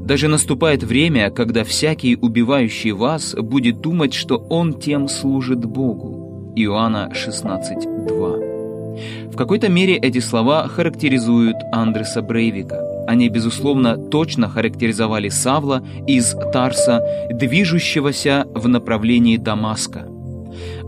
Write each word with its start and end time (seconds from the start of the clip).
«Даже 0.00 0.28
наступает 0.28 0.84
время, 0.84 1.30
когда 1.30 1.64
всякий, 1.64 2.16
убивающий 2.16 2.92
вас, 2.92 3.34
будет 3.34 3.80
думать, 3.80 4.14
что 4.14 4.36
он 4.36 4.74
тем 4.74 5.08
служит 5.08 5.64
Богу». 5.64 6.52
Иоанна 6.56 7.10
16:2. 7.12 9.32
В 9.32 9.36
какой-то 9.36 9.68
мере 9.68 9.96
эти 9.96 10.20
слова 10.20 10.68
характеризуют 10.68 11.56
Андреса 11.72 12.22
Брейвика. 12.22 12.82
Они, 13.06 13.28
безусловно, 13.28 13.96
точно 13.96 14.48
характеризовали 14.48 15.28
Савла 15.28 15.82
из 16.06 16.34
Тарса, 16.52 17.02
движущегося 17.30 18.46
в 18.54 18.68
направлении 18.68 19.36
Дамаска. 19.36 20.08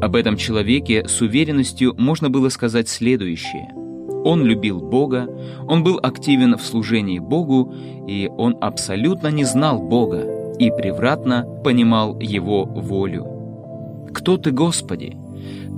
Об 0.00 0.14
этом 0.14 0.36
человеке 0.36 1.06
с 1.08 1.20
уверенностью 1.20 1.94
можно 1.98 2.30
было 2.30 2.48
сказать 2.48 2.88
следующее– 2.88 3.68
он 4.26 4.44
любил 4.44 4.80
Бога, 4.80 5.28
он 5.68 5.84
был 5.84 6.00
активен 6.02 6.56
в 6.56 6.62
служении 6.62 7.20
Богу, 7.20 7.72
и 8.08 8.28
он 8.36 8.56
абсолютно 8.60 9.28
не 9.28 9.44
знал 9.44 9.80
Бога 9.80 10.26
и 10.58 10.70
превратно 10.72 11.46
понимал 11.62 12.18
Его 12.18 12.64
волю. 12.64 14.08
«Кто 14.12 14.36
ты, 14.36 14.50
Господи?» 14.50 15.16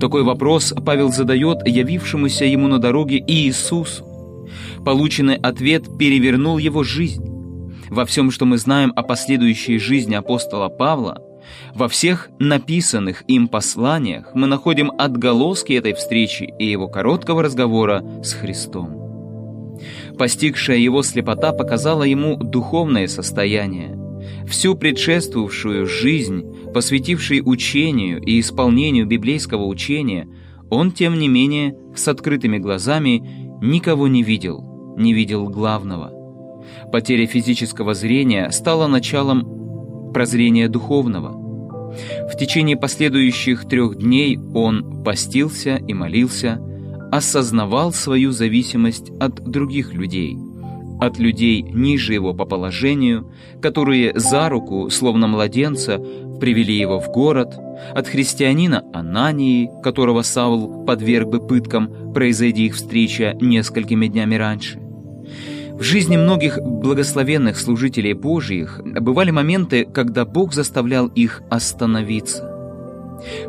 Такой 0.00 0.22
вопрос 0.22 0.72
Павел 0.86 1.12
задает 1.12 1.66
явившемуся 1.66 2.46
ему 2.46 2.68
на 2.68 2.78
дороге 2.78 3.22
Иисусу. 3.26 4.06
Полученный 4.82 5.36
ответ 5.36 5.98
перевернул 5.98 6.56
его 6.56 6.84
жизнь. 6.84 7.24
Во 7.90 8.06
всем, 8.06 8.30
что 8.30 8.46
мы 8.46 8.56
знаем 8.56 8.94
о 8.96 9.02
последующей 9.02 9.78
жизни 9.78 10.14
апостола 10.14 10.68
Павла, 10.68 11.20
во 11.74 11.88
всех 11.88 12.30
написанных 12.38 13.24
им 13.28 13.48
посланиях 13.48 14.30
мы 14.34 14.46
находим 14.46 14.90
отголоски 14.98 15.72
этой 15.72 15.94
встречи 15.94 16.52
и 16.58 16.66
его 16.66 16.88
короткого 16.88 17.42
разговора 17.42 18.04
с 18.22 18.32
Христом. 18.32 18.98
Постигшая 20.18 20.78
его 20.78 21.02
слепота 21.02 21.52
показала 21.52 22.02
ему 22.02 22.36
духовное 22.36 23.06
состояние. 23.06 23.96
Всю 24.46 24.74
предшествовавшую 24.74 25.86
жизнь, 25.86 26.44
посвятивший 26.74 27.42
учению 27.44 28.20
и 28.20 28.40
исполнению 28.40 29.06
библейского 29.06 29.64
учения, 29.64 30.28
он, 30.70 30.92
тем 30.92 31.18
не 31.18 31.28
менее, 31.28 31.76
с 31.94 32.08
открытыми 32.08 32.58
глазами 32.58 33.22
никого 33.62 34.08
не 34.08 34.22
видел, 34.22 34.94
не 34.98 35.12
видел 35.12 35.48
главного. 35.48 36.12
Потеря 36.92 37.26
физического 37.26 37.94
зрения 37.94 38.50
стала 38.50 38.86
началом 38.86 39.57
прозрения 40.12 40.68
духовного. 40.68 41.32
В 42.30 42.36
течение 42.36 42.76
последующих 42.76 43.66
трех 43.68 43.96
дней 43.96 44.38
он 44.54 45.02
постился 45.02 45.76
и 45.76 45.94
молился, 45.94 46.60
осознавал 47.10 47.92
свою 47.92 48.32
зависимость 48.32 49.10
от 49.18 49.42
других 49.42 49.94
людей, 49.94 50.36
от 51.00 51.18
людей 51.18 51.62
ниже 51.62 52.12
его 52.12 52.34
по 52.34 52.44
положению, 52.44 53.32
которые 53.62 54.18
за 54.18 54.48
руку, 54.48 54.90
словно 54.90 55.28
младенца, 55.28 55.98
привели 56.40 56.76
его 56.76 57.00
в 57.00 57.08
город, 57.08 57.54
от 57.94 58.08
христианина 58.08 58.84
Анании, 58.92 59.70
которого 59.82 60.22
Саул 60.22 60.84
подверг 60.84 61.28
бы 61.28 61.46
пыткам, 61.46 62.12
произойди 62.12 62.66
их 62.66 62.74
встреча 62.74 63.36
несколькими 63.40 64.08
днями 64.08 64.34
раньше. 64.34 64.80
В 65.78 65.82
жизни 65.82 66.16
многих 66.16 66.60
благословенных 66.60 67.56
служителей 67.56 68.12
Божьих 68.12 68.80
бывали 68.84 69.30
моменты, 69.30 69.84
когда 69.84 70.24
Бог 70.24 70.52
заставлял 70.52 71.06
их 71.06 71.40
остановиться. 71.50 72.42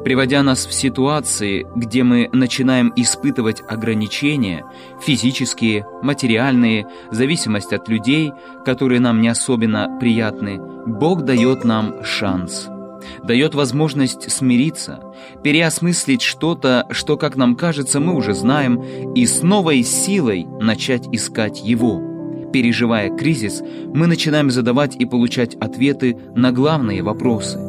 Приводя 0.04 0.44
нас 0.44 0.68
в 0.68 0.74
ситуации, 0.74 1.66
где 1.76 2.04
мы 2.04 2.30
начинаем 2.32 2.94
испытывать 2.96 3.64
ограничения, 3.68 4.64
физические, 5.02 5.88
материальные, 6.04 6.86
зависимость 7.10 7.74
от 7.74 7.90
людей, 7.90 8.32
которые 8.64 9.00
нам 9.00 9.22
не 9.22 9.30
особенно 9.30 9.98
приятны, 10.00 10.60
Бог 10.86 11.24
дает 11.24 11.64
нам 11.64 12.04
шанс– 12.04 12.68
дает 13.24 13.56
возможность 13.56 14.30
смириться, 14.32 15.00
переосмыслить 15.44 16.22
что-то, 16.22 16.86
что, 16.92 17.18
как 17.18 17.36
нам 17.36 17.56
кажется, 17.56 18.00
мы 18.00 18.14
уже 18.14 18.34
знаем, 18.34 19.14
и 19.14 19.26
с 19.26 19.42
новой 19.42 19.84
силой 19.84 20.46
начать 20.60 21.08
искать 21.12 21.62
Его. 21.64 22.09
Переживая 22.52 23.16
кризис, 23.16 23.62
мы 23.94 24.08
начинаем 24.08 24.50
задавать 24.50 24.96
и 24.96 25.06
получать 25.06 25.56
ответы 25.56 26.18
на 26.36 26.52
главные 26.52 27.04
вопросы. 27.04 27.60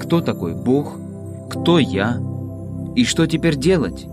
Кто 0.00 0.20
такой 0.20 0.54
Бог? 0.54 0.96
Кто 1.50 1.78
я? 1.78 2.18
И 2.94 3.04
что 3.04 3.26
теперь 3.26 3.56
делать? 3.56 4.06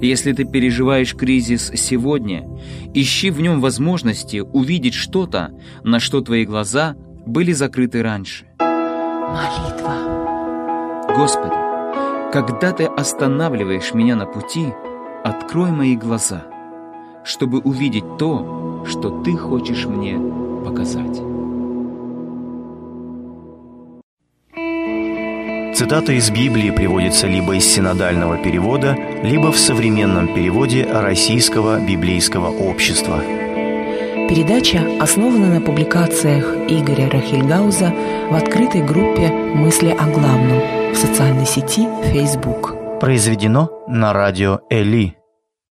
Если 0.00 0.32
ты 0.32 0.44
переживаешь 0.44 1.14
кризис 1.14 1.70
сегодня, 1.74 2.46
ищи 2.94 3.30
в 3.30 3.40
нем 3.40 3.60
возможности 3.60 4.38
увидеть 4.38 4.94
что-то, 4.94 5.52
на 5.82 6.00
что 6.00 6.20
твои 6.20 6.44
глаза 6.44 6.96
были 7.24 7.52
закрыты 7.52 8.02
раньше. 8.02 8.46
Молитва. 8.58 9.94
Господи, 11.16 11.54
когда 12.32 12.72
Ты 12.72 12.84
останавливаешь 12.84 13.94
меня 13.94 14.16
на 14.16 14.26
пути, 14.26 14.72
открой 15.24 15.70
мои 15.70 15.96
глаза, 15.96 16.44
чтобы 17.24 17.60
увидеть 17.60 18.18
то, 18.18 18.61
что 18.86 19.22
Ты 19.22 19.36
хочешь 19.36 19.86
мне 19.86 20.18
показать. 20.64 21.20
Цитата 25.74 26.12
из 26.12 26.30
Библии 26.30 26.70
приводится 26.70 27.26
либо 27.26 27.56
из 27.56 27.64
синодального 27.64 28.36
перевода, 28.36 28.96
либо 29.22 29.50
в 29.50 29.58
современном 29.58 30.32
переводе 30.32 30.84
Российского 30.84 31.80
библейского 31.80 32.48
общества. 32.48 33.18
Передача 34.28 34.80
основана 35.00 35.46
на 35.46 35.60
публикациях 35.60 36.54
Игоря 36.68 37.10
Рахильгауза 37.10 37.92
в 38.30 38.34
открытой 38.34 38.82
группе 38.82 39.28
«Мысли 39.30 39.90
о 39.90 40.06
главном» 40.06 40.92
в 40.92 40.96
социальной 40.96 41.46
сети 41.46 41.88
Facebook. 42.12 43.00
Произведено 43.00 43.68
на 43.88 44.12
радио 44.12 44.60
Эли. 44.70 45.16